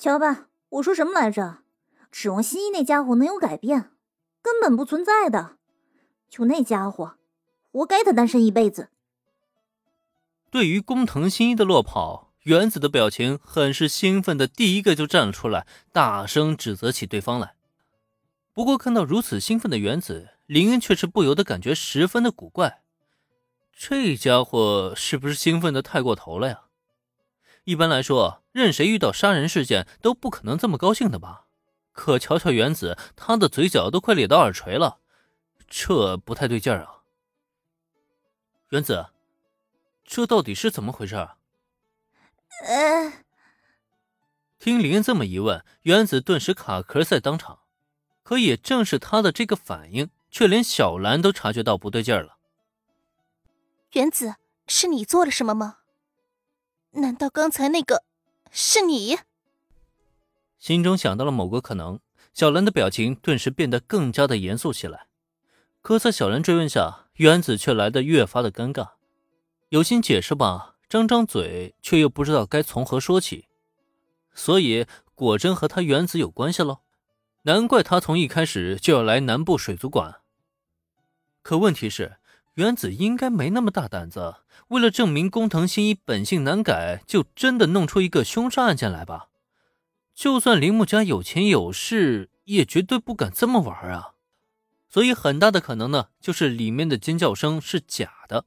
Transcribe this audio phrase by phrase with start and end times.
[0.00, 1.58] 瞧吧，我说什么来着？
[2.10, 3.90] 指望新一那家伙能有改变，
[4.40, 5.58] 根本不存在的。
[6.30, 7.18] 就那家伙，
[7.70, 8.88] 活该他单身一辈子。
[10.50, 17.56] 对于工藤新一的落跑，原子的表情很是兴奋的，第一个就站了出来，大声指责起对方来。
[18.54, 22.80] 不过看到如此兴奋的原子，林恩却是不由得感觉十分的古怪。
[23.70, 26.62] 这家伙是不是兴奋的太过头了呀？
[27.64, 31.46] 一般来说，任谁遇到杀人事件都不可能这么高兴的吧？
[31.92, 35.00] 可瞧瞧原子，他的嘴角都快咧到耳垂了，
[35.68, 37.02] 这不太对劲儿啊！
[38.70, 39.08] 原子，
[40.04, 41.16] 这到底是怎么回事？
[42.64, 43.12] 呃，
[44.58, 47.60] 听林这么一问，原子顿时卡壳在当场。
[48.22, 52.36] 可也正是他的这个反应，却连小兰都察觉到不对劲儿了。
[53.92, 54.36] 原子，
[54.68, 55.78] 是你做了什么吗？
[56.92, 58.02] 难道刚才那个
[58.50, 59.16] 是你？
[60.58, 62.00] 心中想到了某个可能，
[62.32, 65.06] 小兰的表情顿时变得更加的严肃起来。
[65.82, 68.90] 可在小兰追问下，原子却来得越发的尴尬，
[69.68, 73.46] 有心解释吧，张张嘴却又不知道该从何说起。
[74.34, 76.80] 所以，果真和他原子有关系喽？
[77.42, 80.20] 难怪他从一开始就要来南部水族馆。
[81.40, 82.18] 可问题是，
[82.60, 84.36] 原子应该没那么大胆子。
[84.68, 89.28] 为了证明工藤新一本性难改，就真的弄出一个凶杀案件来吧？
[90.14, 94.10] 就算铃木家有钱有势，也绝对不敢这么玩啊！
[94.90, 98.44] 所以很大的可能呢，就是里面的尖叫声是假的。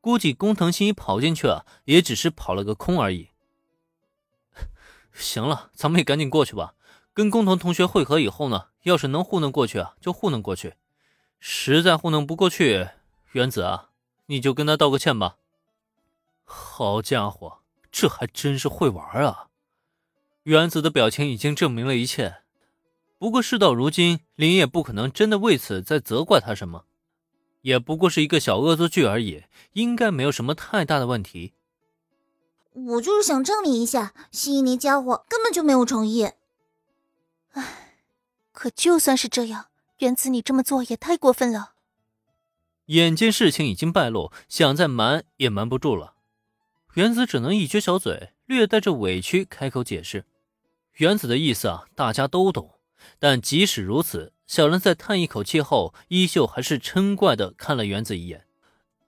[0.00, 3.28] 估计工藤新一跑进去啊，也只是跑了个空而已。
[5.14, 6.74] 行了，咱们也赶紧过去吧。
[7.14, 10.72] 跟工藤同学会合以后呢，要是能糊弄过去啊，就糊弄过去；
[11.38, 12.88] 实在糊弄不过去，
[13.34, 13.90] 原子啊，
[14.26, 15.38] 你就跟他道个歉吧。
[16.44, 19.48] 好家伙，这还真是会玩啊！
[20.44, 22.42] 原子的表情已经证明了一切。
[23.18, 26.84] 不过事到如今，林也不可能真的为此再责怪他什么，
[27.62, 31.54] 也不过是一个小恶作剧而已，应该没有什么太大的问题。
[32.72, 36.30] 我就是想证明一下，新一那家伙根本就没有诚意。
[37.50, 37.96] 唉，
[38.52, 39.66] 可就算是这样，
[39.98, 41.73] 原子你这么做也太过分了。
[42.86, 46.14] 眼见事情已经败露，想再瞒也瞒不住了。
[46.94, 50.26] 原子只能一撅小嘴，略带着委屈开口解释。
[50.94, 52.74] 原子的意思啊，大家都懂。
[53.18, 58.46] 但即使如此，小兰在叹一口气后，依旧还是嗔怪的看了原子一眼。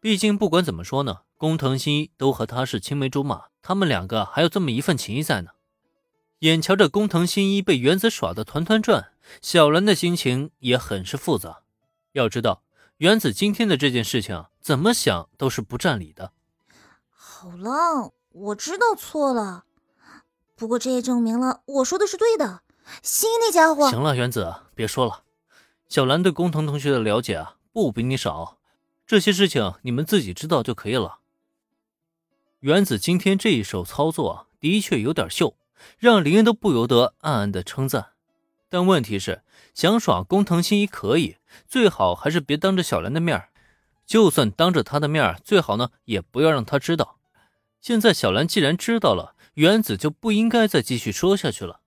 [0.00, 5.50] 毕竟不管怎么说呢，工藤新一都和他是青梅竹马，他们两个还有这么一份情谊在呢。
[6.40, 11.62] 眼瞧着工藤新一被原子耍得团团转，小兰的心情也很是复杂。
[12.12, 12.62] 要知道，
[13.00, 16.32] 原子今天的这件事情，怎么想都是不占理的。
[17.08, 19.64] 好了，我知道错了，
[20.54, 22.60] 不过这也证明了我说的是对的。
[23.02, 25.22] 新那家伙，行了，原子，别说了。
[25.88, 28.58] 小兰对工藤同学的了解啊，不比你少，
[29.06, 31.20] 这些事情你们自己知道就可以了。
[32.58, 35.56] 原子今天这一手操作的确有点秀，
[35.96, 38.09] 让林恩都不由得暗暗的称赞。
[38.70, 39.42] 但问题是，
[39.74, 41.36] 想耍工藤新一可以，
[41.68, 43.48] 最好还是别当着小兰的面
[44.06, 47.18] 就算当着他的面最好呢也不要让他知道。
[47.80, 51.80] 现在小兰既然知道了，原子就不应该再继续说下去了，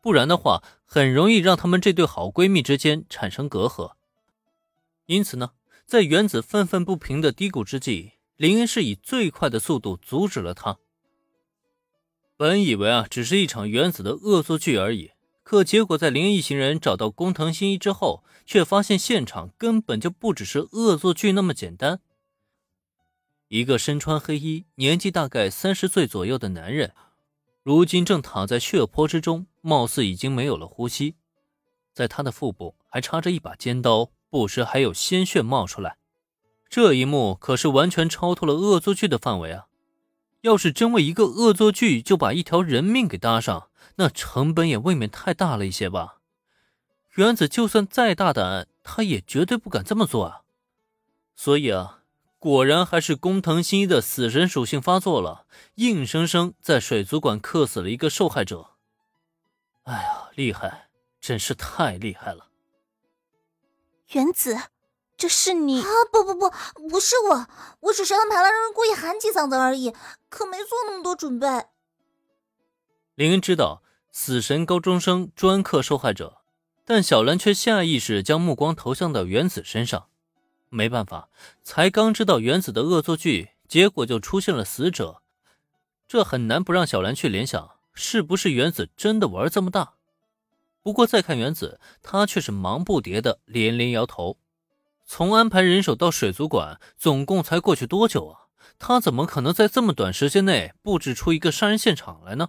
[0.00, 3.92] 不然的话，很容易让他们这对好闺蜜之间产生隔阂。
[5.06, 5.52] 因此呢，
[5.86, 10.76] 在原子愤愤不平的低谷之际，林恩是以最快的速度阻止了他。
[12.36, 15.12] 本以为啊，只是一场原子的恶作剧而已，
[15.46, 22.00] 可结果在林一行人找到工藤新一之后，却发现现场根本就不只是恶作剧那么简单。
[23.46, 26.92] 一个身穿黑衣、年纪大概三十岁左右的男人，
[27.62, 31.14] 如今正躺在血泊之中，貌似已经没有了呼吸。
[31.94, 35.96] 在他的腹部还插着一把尖刀，不时还有鲜血冒出来。
[36.68, 39.66] 这一幕可是完全超脱了恶作剧的范围啊！
[40.42, 46.18] 要是真为一个恶作剧就把一条人命给搭上，那成本也未免太大了一些吧？
[47.14, 50.42] 原子就算再大胆，他也绝对不敢这么做啊！
[51.34, 52.00] 所以啊。
[52.38, 55.46] 果然还是工藤新一的死神属性发作了，
[55.76, 58.72] 硬生生在水族馆克死了一个受害者。
[59.84, 60.88] 哎呀，厉害，
[61.18, 62.50] 真是太厉害了！
[64.12, 64.56] 原子，
[65.16, 65.86] 这是你啊？
[66.12, 66.50] 不不不，
[66.88, 67.46] 不是我，
[67.80, 69.94] 我只是安排了让人故意喊几嗓子而已，
[70.28, 71.46] 可没做那么多准备。
[73.14, 73.82] 林恩知道
[74.12, 76.42] 死神高中生专克受害者，
[76.84, 80.08] 但小兰却下意识将目光投向到原子身上。
[80.68, 81.30] 没办法，
[81.62, 85.22] 才刚知道原子的恶作剧，结果就出现了死者，
[86.06, 89.94] 这很难不让小兰去联想，是不是原子真的玩这么大？
[90.82, 94.36] 不过再看原子，他却是忙不迭的连连摇头。
[95.06, 98.50] 从安排人手到水族馆，总共才过去多久啊？
[98.78, 102.48] 他怎么可能在这么短时间内布置出一个杀人现场来呢？